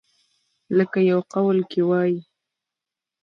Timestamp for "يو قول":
1.09-1.57